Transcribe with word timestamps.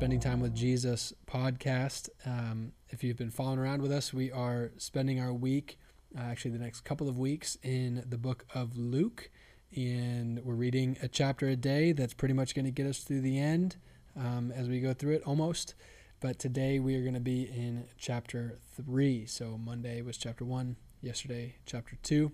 Spending 0.00 0.18
Time 0.18 0.40
with 0.40 0.54
Jesus 0.54 1.12
podcast. 1.26 2.08
Um, 2.24 2.72
if 2.88 3.04
you've 3.04 3.18
been 3.18 3.30
following 3.30 3.58
around 3.58 3.82
with 3.82 3.92
us, 3.92 4.14
we 4.14 4.32
are 4.32 4.72
spending 4.78 5.20
our 5.20 5.30
week, 5.30 5.78
uh, 6.16 6.22
actually, 6.22 6.52
the 6.52 6.58
next 6.58 6.86
couple 6.86 7.06
of 7.06 7.18
weeks, 7.18 7.58
in 7.62 8.02
the 8.08 8.16
book 8.16 8.46
of 8.54 8.78
Luke. 8.78 9.28
And 9.76 10.42
we're 10.42 10.54
reading 10.54 10.96
a 11.02 11.08
chapter 11.08 11.48
a 11.48 11.54
day 11.54 11.92
that's 11.92 12.14
pretty 12.14 12.32
much 12.32 12.54
going 12.54 12.64
to 12.64 12.70
get 12.70 12.86
us 12.86 13.00
through 13.00 13.20
the 13.20 13.38
end 13.38 13.76
um, 14.16 14.50
as 14.56 14.70
we 14.70 14.80
go 14.80 14.94
through 14.94 15.16
it 15.16 15.22
almost. 15.26 15.74
But 16.20 16.38
today 16.38 16.78
we 16.78 16.96
are 16.96 17.02
going 17.02 17.12
to 17.12 17.20
be 17.20 17.42
in 17.42 17.84
chapter 17.98 18.58
3. 18.82 19.26
So 19.26 19.58
Monday 19.62 20.00
was 20.00 20.16
chapter 20.16 20.46
1, 20.46 20.76
yesterday, 21.02 21.56
chapter 21.66 21.98
2. 22.02 22.32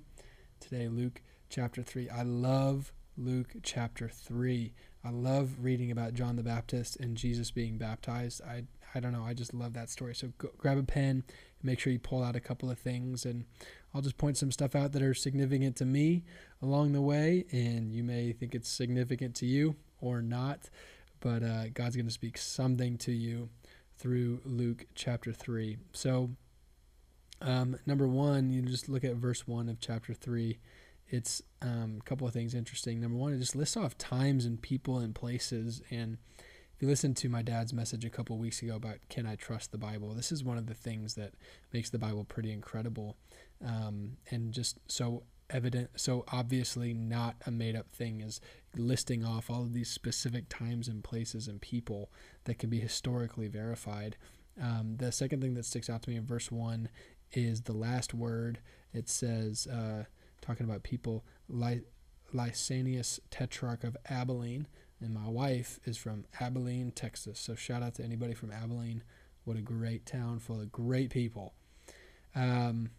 Today, 0.61 0.87
Luke 0.87 1.21
chapter 1.51 1.83
3. 1.83 2.11
I 2.11 2.23
love 2.23 2.93
Luke 3.19 3.55
chapter 3.63 4.09
3. 4.09 4.75
I 5.03 5.11
love 5.11 5.57
reading 5.61 5.91
about 5.91 6.13
John 6.13 6.37
the 6.37 6.43
Baptist 6.43 6.97
and 6.97 7.17
Jesus 7.17 7.51
being 7.51 7.79
baptized. 7.79 8.43
I 8.43 8.65
I 8.95 9.01
don't 9.01 9.13
know. 9.13 9.25
I 9.25 9.35
just 9.35 9.55
love 9.55 9.73
that 9.75 9.91
story. 9.91 10.15
So 10.15 10.33
go, 10.39 10.51
grab 10.57 10.79
a 10.79 10.83
pen, 10.83 11.25
make 11.63 11.79
sure 11.79 11.93
you 11.93 11.99
pull 11.99 12.23
out 12.23 12.37
a 12.37 12.41
couple 12.41 12.71
of 12.71 12.79
things, 12.79 13.25
and 13.25 13.45
I'll 13.95 14.01
just 14.03 14.17
point 14.17 14.37
some 14.37 14.51
stuff 14.51 14.75
out 14.75 14.93
that 14.93 15.03
are 15.03 15.15
significant 15.15 15.77
to 15.77 15.85
me 15.85 16.25
along 16.63 16.93
the 16.93 17.01
way, 17.01 17.45
and 17.53 17.93
you 17.93 18.03
may 18.03 18.33
think 18.33 18.55
it's 18.55 18.71
significant 18.71 19.35
to 19.37 19.47
you 19.47 19.77
or 20.01 20.23
not, 20.23 20.71
but 21.21 21.43
uh, 21.43 21.69
God's 21.75 21.97
going 21.97 22.07
to 22.07 22.13
speak 22.13 22.39
something 22.39 22.97
to 22.99 23.13
you 23.13 23.49
through 23.99 24.41
Luke 24.45 24.87
chapter 24.95 25.33
three. 25.33 25.79
So, 25.93 26.31
um, 27.41 27.77
number 27.87 28.07
one, 28.07 28.51
you 28.51 28.63
just 28.63 28.89
look 28.89 29.05
at 29.05 29.17
verse 29.17 29.47
one 29.47 29.69
of 29.69 29.81
chapter 29.81 30.15
three 30.15 30.59
it's 31.09 31.43
um, 31.63 31.99
a 32.01 32.05
couple 32.05 32.27
of 32.27 32.33
things 32.33 32.55
interesting. 32.55 33.01
Number 33.01 33.17
one, 33.17 33.33
it 33.33 33.39
just 33.39 33.57
lists 33.57 33.77
off 33.77 33.97
times 33.97 34.45
and 34.45 34.61
people 34.61 34.99
and 34.99 35.15
places. 35.15 35.83
And 35.91 36.19
if 36.39 36.83
you 36.83 36.89
listen 36.89 37.15
to 37.15 37.29
my 37.29 37.43
dad's 37.43 37.73
message 37.73 38.05
a 38.05 38.11
couple 38.11 38.37
of 38.37 38.43
weeks 38.43 38.61
ago 38.61 38.77
about 38.77 38.97
can 39.09 39.27
I 39.27 39.37
trust 39.37 39.73
the 39.73 39.79
Bible, 39.79 40.15
this 40.15 40.33
is 40.33 40.45
one 40.45 40.59
of 40.59 40.67
the 40.67 40.75
things 40.75 41.15
that 41.15 41.33
makes 41.73 41.91
the 41.91 41.99
Bible 41.99 42.25
pretty 42.25 42.53
incredible 42.53 43.17
um, 43.65 44.17
and 44.31 44.53
just 44.53 44.79
so 44.91 45.23
evident, 45.49 45.91
so 45.97 46.25
obviously 46.33 46.93
not 46.93 47.37
a 47.47 47.51
made 47.51 47.77
up 47.77 47.91
thing, 47.93 48.21
is 48.21 48.41
listing 48.77 49.25
off 49.25 49.49
all 49.49 49.63
of 49.63 49.73
these 49.73 49.89
specific 49.89 50.49
times 50.49 50.89
and 50.89 51.05
places 51.05 51.49
and 51.49 51.61
people 51.61 52.11
that 52.45 52.59
can 52.59 52.69
be 52.69 52.81
historically 52.81 53.49
verified. 53.49 54.17
Um, 54.61 54.97
the 54.99 55.13
second 55.13 55.41
thing 55.41 55.55
that 55.55 55.65
sticks 55.65 55.89
out 55.89 56.03
to 56.03 56.11
me 56.11 56.17
in 56.17 56.27
verse 56.27 56.51
one 56.51 56.89
is 57.33 57.63
the 57.63 57.73
last 57.73 58.13
word. 58.15 58.59
It 58.93 59.09
says, 59.09 59.67
uh, 59.67 60.05
talking 60.41 60.65
about 60.65 60.83
people. 60.83 61.25
Ly- 61.49 61.83
Lysanias 62.35 63.21
Tetrarch 63.31 63.85
of 63.85 63.97
Abilene, 64.09 64.67
and 65.01 65.15
my 65.15 65.29
wife 65.29 65.79
is 65.85 65.97
from 65.97 66.25
Abilene, 66.41 66.91
Texas. 66.91 67.39
So 67.39 67.55
shout 67.55 67.83
out 67.83 67.95
to 67.95 68.05
anybody 68.05 68.35
from 68.35 68.51
Abilene. 68.51 69.03
What 69.45 69.57
a 69.57 69.63
great 69.63 70.07
town 70.07 70.41
full 70.41 70.61
of 70.61 70.73
great 70.73 71.11
people. 71.11 71.55
Um, 72.35 72.91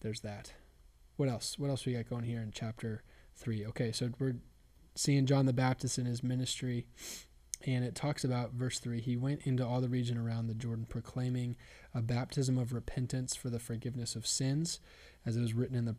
there's 0.00 0.20
that. 0.20 0.52
What 1.16 1.28
else? 1.28 1.58
What 1.58 1.70
else 1.70 1.84
we 1.84 1.94
got 1.94 2.08
going 2.08 2.24
here 2.24 2.40
in 2.40 2.52
chapter 2.52 3.02
three? 3.34 3.66
Okay, 3.66 3.90
so 3.92 4.10
we're 4.18 4.36
seeing 4.94 5.26
John 5.26 5.46
the 5.46 5.52
Baptist 5.52 5.98
in 5.98 6.06
his 6.06 6.22
ministry, 6.22 6.86
and 7.66 7.84
it 7.84 7.94
talks 7.94 8.24
about 8.24 8.52
verse 8.52 8.78
three. 8.78 9.00
He 9.00 9.16
went 9.16 9.42
into 9.42 9.66
all 9.66 9.80
the 9.80 9.88
region 9.88 10.16
around 10.16 10.46
the 10.46 10.54
Jordan, 10.54 10.86
proclaiming 10.88 11.56
a 11.94 12.00
baptism 12.00 12.58
of 12.58 12.72
repentance 12.72 13.34
for 13.34 13.50
the 13.50 13.58
forgiveness 13.58 14.14
of 14.14 14.26
sins 14.26 14.80
as 15.26 15.36
it 15.36 15.40
was 15.40 15.52
written 15.52 15.76
in 15.76 15.84
the 15.84 15.96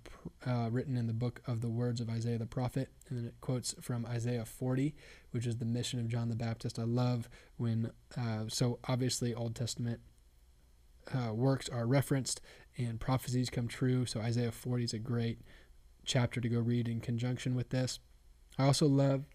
uh, 0.48 0.70
written 0.70 0.96
in 0.96 1.08
the 1.08 1.14
book 1.14 1.42
of 1.46 1.62
the 1.62 1.70
words 1.70 2.02
of 2.02 2.10
Isaiah 2.10 2.38
the 2.38 2.46
prophet, 2.46 2.90
and 3.08 3.18
then 3.18 3.26
it 3.26 3.36
quotes 3.42 3.76
from 3.82 4.06
Isaiah 4.06 4.46
40, 4.46 4.96
which 5.32 5.46
is 5.46 5.58
the 5.58 5.66
mission 5.66 6.00
of 6.00 6.08
John 6.08 6.30
the 6.30 6.36
Baptist. 6.36 6.80
I 6.80 6.84
love 6.84 7.30
when 7.58 7.92
uh, 8.18 8.46
so 8.48 8.80
obviously 8.88 9.34
Old 9.34 9.56
Testament 9.56 10.00
uh, 11.14 11.34
works 11.34 11.70
are 11.70 11.86
referenced 11.86 12.42
and 12.78 13.00
prophecies 13.00 13.50
come 13.50 13.68
true. 13.68 14.06
So 14.06 14.20
Isaiah 14.22 14.52
40 14.52 14.84
is 14.84 14.94
a 14.94 15.00
great 15.00 15.40
chapter 16.06 16.40
to 16.40 16.50
go 16.50 16.60
read 16.60 16.88
in 16.88 17.02
conjunction 17.02 17.56
with 17.56 17.70
this. 17.70 18.00
I 18.58 18.66
also 18.66 18.88
love 18.88 19.26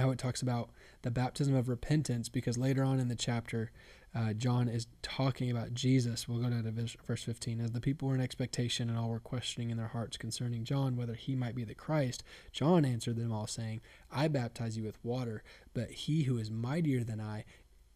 how 0.00 0.10
it 0.10 0.18
talks 0.18 0.42
about 0.42 0.70
the 1.02 1.10
baptism 1.10 1.54
of 1.54 1.68
repentance 1.68 2.28
because 2.28 2.58
later 2.58 2.82
on 2.82 2.98
in 2.98 3.08
the 3.08 3.14
chapter 3.14 3.70
uh, 4.14 4.32
John 4.32 4.68
is 4.68 4.88
talking 5.02 5.50
about 5.50 5.72
Jesus. 5.72 6.26
We'll 6.26 6.42
go 6.42 6.50
down 6.50 6.64
to 6.64 6.96
verse 7.06 7.22
15. 7.22 7.60
As 7.60 7.70
the 7.70 7.80
people 7.80 8.08
were 8.08 8.14
in 8.14 8.20
expectation 8.20 8.88
and 8.88 8.98
all 8.98 9.08
were 9.08 9.20
questioning 9.20 9.70
in 9.70 9.76
their 9.76 9.88
hearts 9.88 10.16
concerning 10.16 10.64
John 10.64 10.96
whether 10.96 11.14
he 11.14 11.36
might 11.36 11.54
be 11.54 11.62
the 11.62 11.74
Christ, 11.74 12.24
John 12.50 12.84
answered 12.84 13.16
them 13.16 13.32
all, 13.32 13.46
saying, 13.46 13.80
I 14.10 14.26
baptize 14.26 14.76
you 14.76 14.82
with 14.82 15.04
water, 15.04 15.44
but 15.74 15.90
he 15.90 16.24
who 16.24 16.38
is 16.38 16.50
mightier 16.50 17.04
than 17.04 17.20
I 17.20 17.44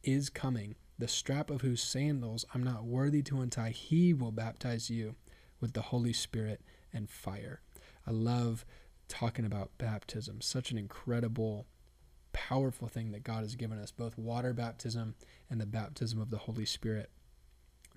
is 0.04 0.30
coming, 0.30 0.76
the 0.98 1.08
strap 1.08 1.50
of 1.50 1.62
whose 1.62 1.82
sandals 1.82 2.44
I'm 2.54 2.62
not 2.62 2.84
worthy 2.84 3.22
to 3.22 3.40
untie. 3.40 3.70
He 3.70 4.14
will 4.14 4.32
baptize 4.32 4.90
you 4.90 5.16
with 5.60 5.72
the 5.72 5.82
Holy 5.82 6.12
Spirit 6.12 6.60
and 6.92 7.10
fire. 7.10 7.60
I 8.06 8.12
love 8.12 8.64
talking 9.08 9.44
about 9.44 9.76
baptism, 9.78 10.40
such 10.40 10.70
an 10.70 10.78
incredible 10.78 11.66
powerful 12.48 12.88
thing 12.88 13.12
that 13.12 13.24
God 13.24 13.40
has 13.40 13.56
given 13.56 13.78
us, 13.78 13.90
both 13.90 14.18
water 14.18 14.52
baptism 14.52 15.14
and 15.48 15.60
the 15.60 15.66
baptism 15.66 16.20
of 16.20 16.30
the 16.30 16.38
Holy 16.38 16.66
Spirit. 16.66 17.10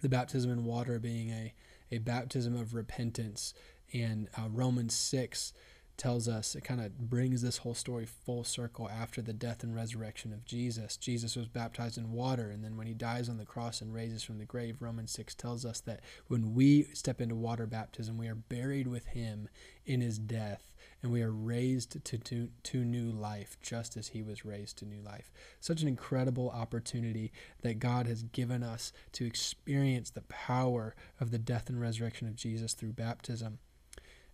The 0.01 0.09
baptism 0.09 0.51
in 0.51 0.63
water 0.63 0.99
being 0.99 1.29
a, 1.31 1.53
a 1.91 1.97
baptism 1.97 2.55
of 2.55 2.73
repentance. 2.73 3.53
And 3.93 4.29
uh, 4.37 4.47
Romans 4.49 4.93
6 4.93 5.53
tells 5.97 6.27
us, 6.27 6.55
it 6.55 6.63
kind 6.63 6.79
of 6.79 6.97
brings 7.09 7.41
this 7.41 7.57
whole 7.57 7.73
story 7.73 8.05
full 8.05 8.43
circle 8.43 8.89
after 8.89 9.21
the 9.21 9.33
death 9.33 9.63
and 9.63 9.75
resurrection 9.75 10.31
of 10.31 10.45
Jesus. 10.45 10.95
Jesus 10.97 11.35
was 11.35 11.47
baptized 11.47 11.97
in 11.97 12.11
water, 12.11 12.49
and 12.49 12.63
then 12.63 12.77
when 12.77 12.87
he 12.87 12.93
dies 12.93 13.27
on 13.27 13.37
the 13.37 13.45
cross 13.45 13.81
and 13.81 13.93
raises 13.93 14.23
from 14.23 14.37
the 14.37 14.45
grave, 14.45 14.77
Romans 14.79 15.11
6 15.11 15.35
tells 15.35 15.65
us 15.65 15.79
that 15.81 16.01
when 16.27 16.53
we 16.53 16.83
step 16.93 17.19
into 17.19 17.35
water 17.35 17.65
baptism, 17.65 18.17
we 18.17 18.27
are 18.27 18.35
buried 18.35 18.87
with 18.87 19.07
him 19.07 19.49
in 19.85 20.01
his 20.01 20.19
death 20.19 20.71
and 21.01 21.11
we 21.11 21.21
are 21.21 21.31
raised 21.31 22.03
to, 22.05 22.17
to, 22.17 22.49
to 22.63 22.83
new 22.83 23.11
life 23.11 23.57
just 23.61 23.95
as 23.97 24.09
he 24.09 24.23
was 24.23 24.45
raised 24.45 24.77
to 24.79 24.85
new 24.85 25.01
life. 25.01 25.31
Such 25.59 25.81
an 25.81 25.87
incredible 25.87 26.49
opportunity 26.49 27.31
that 27.61 27.79
God 27.79 28.07
has 28.07 28.23
given 28.23 28.63
us 28.63 28.91
to 29.13 29.25
experience 29.25 30.09
the 30.09 30.21
power 30.21 30.95
of 31.19 31.31
the 31.31 31.37
death 31.37 31.69
and 31.69 31.79
resurrection 31.79 32.27
of 32.27 32.35
Jesus 32.35 32.73
through 32.73 32.93
baptism. 32.93 33.59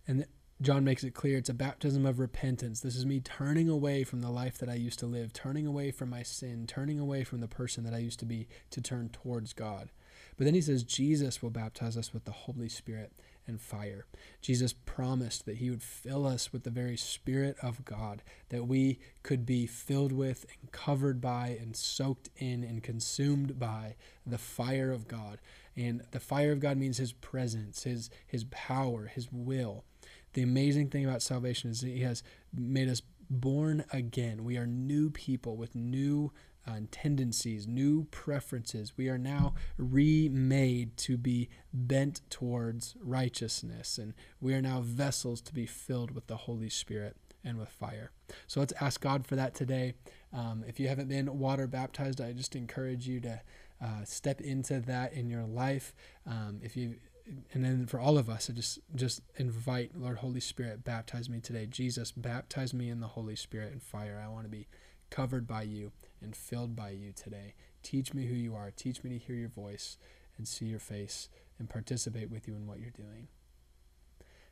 And 0.06 0.26
John 0.62 0.84
makes 0.84 1.02
it 1.02 1.14
clear 1.14 1.38
it's 1.38 1.48
a 1.48 1.54
baptism 1.54 2.06
of 2.06 2.20
repentance. 2.20 2.80
This 2.80 2.94
is 2.94 3.04
me 3.04 3.18
turning 3.18 3.68
away 3.68 4.04
from 4.04 4.20
the 4.20 4.30
life 4.30 4.56
that 4.58 4.68
I 4.68 4.74
used 4.74 5.00
to 5.00 5.06
live, 5.06 5.32
turning 5.32 5.66
away 5.66 5.90
from 5.90 6.10
my 6.10 6.22
sin, 6.22 6.66
turning 6.66 6.98
away 6.98 7.24
from 7.24 7.40
the 7.40 7.48
person 7.48 7.82
that 7.84 7.92
I 7.92 7.98
used 7.98 8.20
to 8.20 8.24
be 8.24 8.46
to 8.70 8.80
turn 8.80 9.08
towards 9.08 9.52
God. 9.52 9.90
But 10.36 10.44
then 10.44 10.54
he 10.54 10.60
says 10.60 10.84
Jesus 10.84 11.42
will 11.42 11.50
baptize 11.50 11.96
us 11.96 12.14
with 12.14 12.24
the 12.24 12.32
Holy 12.32 12.68
Spirit 12.68 13.12
and 13.46 13.60
fire. 13.60 14.06
Jesus 14.40 14.72
promised 14.72 15.44
that 15.44 15.56
he 15.56 15.70
would 15.70 15.82
fill 15.82 16.26
us 16.26 16.52
with 16.52 16.62
the 16.62 16.70
very 16.70 16.96
Spirit 16.96 17.56
of 17.60 17.84
God, 17.84 18.22
that 18.48 18.66
we 18.66 19.00
could 19.22 19.44
be 19.44 19.66
filled 19.66 20.12
with 20.12 20.46
and 20.60 20.70
covered 20.72 21.20
by 21.20 21.58
and 21.60 21.76
soaked 21.76 22.30
in 22.36 22.62
and 22.64 22.82
consumed 22.82 23.58
by 23.58 23.96
the 24.24 24.38
fire 24.38 24.92
of 24.92 25.08
God. 25.08 25.40
And 25.76 26.02
the 26.12 26.20
fire 26.20 26.52
of 26.52 26.60
God 26.60 26.76
means 26.76 26.98
his 26.98 27.12
presence, 27.12 27.82
his, 27.82 28.08
his 28.26 28.44
power, 28.44 29.06
his 29.06 29.28
will. 29.32 29.84
The 30.34 30.42
amazing 30.42 30.90
thing 30.90 31.04
about 31.04 31.22
salvation 31.22 31.70
is 31.70 31.80
that 31.80 31.88
he 31.88 32.02
has 32.02 32.22
made 32.52 32.88
us 32.88 33.02
born 33.30 33.84
again. 33.92 34.44
We 34.44 34.56
are 34.56 34.66
new 34.66 35.10
people 35.10 35.56
with 35.56 35.74
new 35.74 36.32
uh, 36.66 36.80
tendencies, 36.90 37.66
new 37.66 38.04
preferences. 38.04 38.94
We 38.96 39.08
are 39.08 39.18
now 39.18 39.54
remade 39.76 40.96
to 40.98 41.16
be 41.16 41.48
bent 41.72 42.22
towards 42.30 42.96
righteousness, 43.00 43.98
and 43.98 44.14
we 44.40 44.54
are 44.54 44.62
now 44.62 44.80
vessels 44.80 45.40
to 45.42 45.54
be 45.54 45.66
filled 45.66 46.10
with 46.10 46.26
the 46.26 46.36
Holy 46.36 46.70
Spirit 46.70 47.16
and 47.44 47.58
with 47.58 47.68
fire. 47.68 48.10
So 48.46 48.60
let's 48.60 48.72
ask 48.80 49.00
God 49.00 49.26
for 49.26 49.36
that 49.36 49.54
today. 49.54 49.94
Um, 50.32 50.64
if 50.66 50.80
you 50.80 50.88
haven't 50.88 51.08
been 51.08 51.38
water 51.38 51.66
baptized, 51.66 52.20
I 52.20 52.32
just 52.32 52.56
encourage 52.56 53.06
you 53.06 53.20
to 53.20 53.40
uh, 53.82 54.04
step 54.04 54.40
into 54.40 54.80
that 54.80 55.12
in 55.12 55.28
your 55.28 55.44
life. 55.44 55.94
Um, 56.26 56.60
if 56.62 56.76
you 56.76 56.96
and 57.26 57.64
then 57.64 57.86
for 57.86 57.98
all 57.98 58.18
of 58.18 58.28
us, 58.28 58.50
I 58.50 58.52
just 58.52 58.78
just 58.94 59.22
invite 59.36 59.92
Lord 59.96 60.18
Holy 60.18 60.40
Spirit, 60.40 60.84
baptize 60.84 61.28
me 61.28 61.40
today. 61.40 61.66
Jesus, 61.66 62.12
baptize 62.12 62.74
me 62.74 62.90
in 62.90 63.00
the 63.00 63.08
Holy 63.08 63.36
Spirit 63.36 63.72
and 63.72 63.82
fire. 63.82 64.22
I 64.22 64.28
want 64.28 64.44
to 64.44 64.50
be 64.50 64.66
covered 65.10 65.46
by 65.46 65.62
you 65.62 65.92
and 66.20 66.36
filled 66.36 66.76
by 66.76 66.90
you 66.90 67.12
today. 67.12 67.54
Teach 67.82 68.12
me 68.12 68.26
who 68.26 68.34
you 68.34 68.54
are. 68.54 68.70
Teach 68.70 69.02
me 69.04 69.10
to 69.10 69.18
hear 69.18 69.36
your 69.36 69.48
voice 69.48 69.96
and 70.36 70.48
see 70.48 70.66
your 70.66 70.78
face 70.78 71.28
and 71.58 71.70
participate 71.70 72.30
with 72.30 72.48
you 72.48 72.54
in 72.54 72.66
what 72.66 72.80
you're 72.80 72.90
doing. 72.90 73.28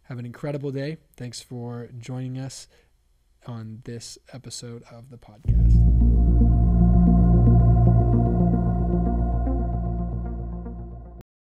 Have 0.04 0.18
an 0.18 0.26
incredible 0.26 0.70
day. 0.70 0.98
Thanks 1.16 1.40
for 1.40 1.88
joining 1.98 2.38
us 2.38 2.68
on 3.46 3.80
this 3.84 4.18
episode 4.32 4.82
of 4.90 5.10
the 5.10 5.18
podcast. 5.18 5.81